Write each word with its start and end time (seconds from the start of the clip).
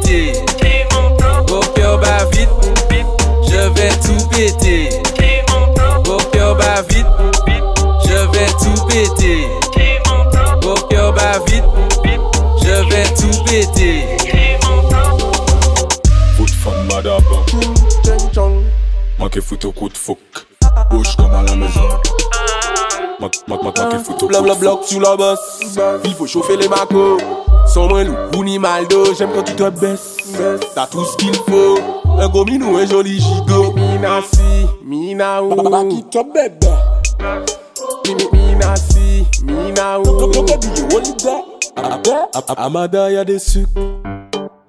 péter. 0.00 0.32
Vos 1.48 1.60
cœurs 1.74 1.98
bat 1.98 2.24
vite, 2.32 2.48
je 3.42 3.68
vais 3.74 3.90
tout 4.00 4.28
péter. 4.28 4.90
Vos 6.04 6.18
cœurs 6.32 6.56
bat 6.56 6.82
vite, 6.88 7.06
je 8.04 8.14
vais 8.32 8.46
tout 8.58 8.86
péter. 8.86 9.48
Vos 10.62 10.74
cœurs 10.88 11.12
bat 11.12 11.38
vite, 11.46 11.64
je 12.62 12.88
vais 12.90 13.04
tout 13.14 13.44
péter. 13.44 14.16
Foot 16.36 16.50
femme 16.50 16.86
madame, 16.88 17.22
manquez 19.18 19.40
foot 19.40 19.64
au 19.64 19.72
coup 19.72 19.88
de 19.88 19.96
fouc, 19.96 20.18
bouge 20.90 21.16
comme 21.16 21.34
à 21.34 21.42
la 21.42 21.54
maison. 21.54 21.80
Manquez 23.18 23.98
foot 24.04 24.22
au 24.22 24.26
coup 24.26 24.26
de 24.26 24.26
fouc. 24.26 24.28
Blabla 24.28 24.54
bloc 24.54 24.84
sur 24.84 25.00
la 25.00 25.16
bosse, 25.16 25.60
il 26.04 26.14
faut 26.14 26.26
chauffer 26.26 26.56
les 26.56 26.68
macos. 26.68 27.18
Moins 27.76 28.04
loup, 28.04 28.16
ou 28.38 28.42
ni 28.44 28.58
maldo. 28.58 29.14
J'aime 29.14 29.28
quand 29.34 29.42
tu 29.42 29.54
te 29.54 29.68
baisses. 29.68 30.16
T'as 30.74 30.86
tout 30.86 31.04
ce 31.04 31.16
qu'il 31.18 31.34
faut. 31.34 31.78
Un 32.18 32.28
gros 32.28 32.44
minou, 32.44 32.76
un 32.78 32.86
joli 32.86 33.20
gigot. 33.20 33.72
Mina 33.74 34.20
si, 34.32 34.66
mina 34.82 35.42
ou. 35.42 35.50
Bebe. 35.50 36.66
Mi- 38.06 38.14
mi- 38.14 38.28
Mina 38.32 38.74
si, 38.76 39.26
mina 39.44 40.00
ou. 40.00 40.32
Amada, 42.56 43.10
y'a 43.10 43.24
des 43.24 43.38
sucres. 43.38 43.68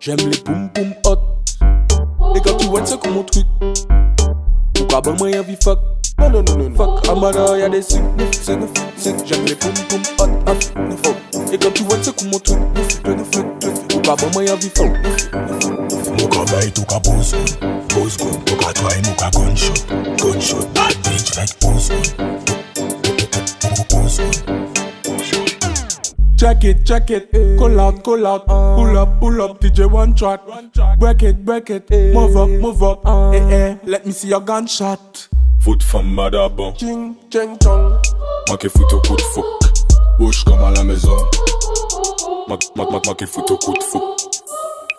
J'aime 0.00 0.16
les 0.30 0.38
poum 0.38 0.70
poum 0.74 0.94
hot. 1.06 1.18
Et 2.34 2.40
quand 2.40 2.56
tu 2.56 2.66
vois, 2.66 2.80
c'est 2.84 2.98
comme 2.98 3.14
mon 3.14 3.22
truc. 3.22 3.44
Pourquoi 4.74 5.00
ben 5.02 5.14
moi 5.18 5.30
y'a 5.30 5.42
vie 5.42 5.56
fuck? 5.62 5.78
Non, 6.18 6.30
non, 6.30 6.42
non, 6.42 6.68
non. 6.70 6.74
Fuck, 6.74 7.08
Amada, 7.08 7.58
y'a 7.58 7.68
des 7.68 7.82
sucres. 7.82 8.02
J'aime 8.46 9.44
les 9.46 9.54
poum 9.54 9.72
poum 9.88 10.00
hot. 10.18 10.24
hot. 10.50 11.52
Et 11.52 11.58
quand 11.58 11.72
tu 11.74 11.82
vois, 11.84 11.96
c'est 12.02 12.16
comme 12.18 12.30
mon 12.30 12.38
truc. 12.38 12.56
Fuck? 14.04 14.20
Neuf, 14.20 14.36
neuf, 14.36 14.78
neuf. 14.78 15.74
Muka 16.20 16.44
bay 16.52 16.70
to 16.70 16.84
ka 16.84 17.00
pose 17.00 17.32
gun 17.32 17.80
Pose 17.88 18.16
gun 18.18 18.32
muka 19.06 19.30
gunshot 19.32 19.80
Gunshot 20.20 20.74
Bad 20.74 20.94
bitch 21.04 21.36
like 21.36 21.58
pose 21.60 21.88
gun 21.88 22.04
Pose 23.88 24.18
gun 24.18 24.64
Check 26.36 26.64
it, 26.64 26.84
check 26.84 27.10
it, 27.10 27.30
call 27.58 27.80
out, 27.80 28.02
call 28.04 28.26
out, 28.26 28.46
pull 28.46 28.98
up, 28.98 29.20
pull 29.20 29.40
up, 29.40 29.60
DJ 29.60 29.90
one 29.90 30.14
track, 30.14 30.40
break 30.98 31.22
it, 31.22 31.42
break 31.42 31.70
it, 31.70 31.88
move 31.90 32.36
up, 32.36 32.50
move 32.50 32.82
up, 32.82 33.00
eh 33.06 33.38
eh, 33.38 33.76
let 33.84 34.04
me 34.04 34.12
see 34.12 34.28
your 34.28 34.40
gunshot. 34.40 35.28
Foot 35.60 35.82
femme 35.82 36.14
madaba. 36.14 36.76
Ching, 36.76 37.16
ching, 37.30 37.56
chong. 37.62 37.98
Manqué 38.50 38.68
foot 38.68 38.92
au 38.92 39.00
coup 39.00 39.16
de 39.16 39.22
fouc. 39.22 39.44
Bouge 40.18 40.44
comme 40.44 40.62
à 40.62 40.70
la 40.72 40.84
maison. 40.84 41.16
Mak 42.76 43.22
e 43.22 43.26
foute 43.26 43.50
ou 43.50 43.58
koute 43.58 43.82
fou. 43.82 44.16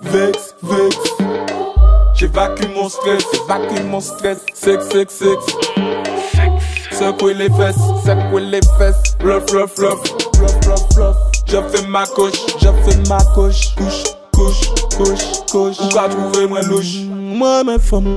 Vex, 0.02 0.56
vex. 0.62 0.98
J'évacue 2.16 2.68
mon 2.76 2.90
stress, 2.90 3.24
j'évacue 3.34 3.84
mon 3.84 4.00
stress. 4.02 4.46
Sex, 4.54 4.86
sex, 4.90 5.14
sex. 5.14 5.46
Secouer 6.92 7.34
les 7.34 7.50
fesses, 7.50 7.76
secouer 8.06 8.42
les 8.42 8.62
fesses? 8.78 9.16
Bluff, 9.20 9.46
bluff, 9.48 9.76
bluff 9.76 10.02
Bluff, 10.38 10.60
bluff, 10.62 10.96
bluff 10.96 11.16
Je 11.46 11.58
fais 11.58 11.88
ma 11.88 12.06
coche, 12.06 12.46
je 12.60 12.68
fais 12.68 13.10
ma 13.10 13.20
coche. 13.34 13.76
Couche, 13.76 14.04
couche, 14.34 14.70
couche, 14.98 15.46
couche. 15.52 15.80
Ou 15.80 15.90
ka 15.94 16.10
trouver 16.10 16.48
mwen 16.48 16.68
louche? 16.68 17.06
Mwen 17.08 17.66
mwen 17.66 17.80
fom 17.80 18.08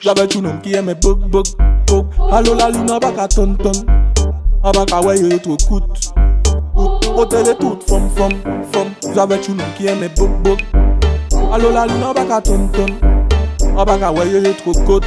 J'avais 0.00 0.26
tout 0.26 0.42
nom 0.42 0.58
ki 0.60 0.76
eme 0.76 0.94
bok, 0.94 1.20
bok, 1.28 1.46
bok. 1.86 2.06
Alo 2.32 2.54
la 2.54 2.70
lune 2.70 2.98
baka 3.00 3.28
ton, 3.28 3.54
ton. 3.54 3.72
Baka 4.62 5.00
weye 5.00 5.28
yo 5.30 5.38
tro 5.38 5.56
koute 5.68 6.12
Bote 7.14 7.44
de 7.44 7.52
tout 7.52 7.78
fom 7.88 8.08
fom. 8.16 8.30
Fom 8.72 8.88
Zave 9.14 9.38
chounou 9.42 9.64
ki 9.76 9.88
eme 9.92 10.08
bok 10.16 10.30
bok 10.42 10.60
Alo 11.52 11.70
la 11.70 11.86
luna 11.86 12.12
baka 12.14 12.40
ton 12.40 12.68
ton. 12.72 12.88
A 13.76 13.84
baka 13.84 14.12
weye 14.12 14.40
ye 14.44 14.52
tro 14.54 14.72
kot 14.86 15.04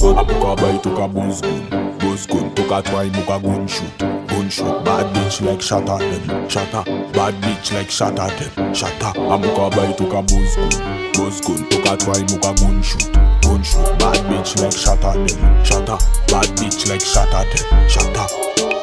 Kot 0.00 0.16
A 0.18 0.24
poka 0.24 0.56
bay 0.60 0.78
toka 0.82 1.08
boz 1.08 1.40
gun 1.40 1.60
Boz 1.98 2.26
gun 2.26 2.50
toka 2.54 2.82
try 2.82 3.10
moka 3.10 3.38
gun 3.42 3.66
shoot 3.66 3.98
Gun 4.28 4.48
shoot 4.48 4.84
Bad 4.84 5.06
bitch 5.14 5.44
like 5.44 5.60
shot 5.60 5.88
at 5.88 6.00
them 6.00 6.48
Shot 6.48 6.72
Bad 7.12 7.34
bitch 7.42 7.72
like 7.74 7.90
shot 7.90 8.18
at 8.18 8.38
them 8.38 8.74
Shot 8.74 9.02
at 9.02 9.16
A 9.16 9.36
moka 9.38 9.70
bay 9.76 9.92
toka 9.96 10.22
boz 10.22 10.56
gun 10.56 11.12
Boz 11.12 11.40
gun 11.40 11.68
toka 11.68 11.96
try 11.96 12.20
moka 12.28 12.52
gun 12.60 12.82
shoot 12.82 13.12
Gun 13.42 13.62
shoot 13.62 13.98
Bad 13.98 14.20
bitch 14.28 14.60
like 14.62 14.72
shot 14.72 15.04
at 15.04 15.28
them 15.28 15.64
Shot 15.64 15.86
Bad 16.28 16.48
bitch 16.56 16.88
like 16.88 17.00
shot 17.00 17.34
at 17.34 17.46
them 17.56 17.88
Shot 17.88 18.73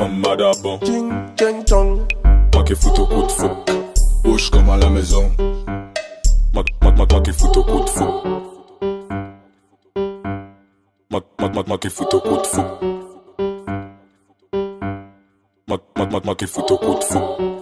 femme 0.00 0.18
madaba. 0.20 0.78
Ching, 0.86 1.10
ching, 1.38 1.64
chong. 1.66 1.90
Manqué 2.54 2.74
foot 2.74 2.98
au 2.98 3.06
coup 3.06 3.22
de 3.22 3.32
fouc. 3.32 3.50
Bouge 4.24 4.50
comme 4.50 4.70
à 4.70 4.76
la 4.76 4.88
maison. 4.88 5.30
Mac, 6.54 6.66
mac, 6.82 6.98
mac, 6.98 7.12
manqué 7.12 7.32
foot 7.32 7.56
au 7.56 7.64
coup 7.64 7.84
de 7.84 7.90
fouc. 7.90 8.14
Mac, 11.10 11.24
mac, 11.40 11.54
mac, 11.54 11.68
manqué 11.68 11.90
foot 11.90 12.14
au 12.14 12.20
coup 12.20 12.36
de 12.36 12.46
fouc. 12.46 12.66
Mac, 15.68 15.80
mac, 15.96 16.12
mac, 16.12 16.24
manqué 16.24 16.46
foot 16.46 16.70
au 16.70 16.78
coup 16.78 16.98
de 16.98 17.04
fouc. 17.04 17.59